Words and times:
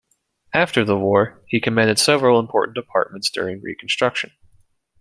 After 0.55 0.83
the 0.83 0.97
war, 0.97 1.43
he 1.45 1.59
commanded 1.61 1.99
several 1.99 2.39
important 2.39 2.73
departments 2.73 3.29
during 3.29 3.61
Reconstruction. 3.61 4.31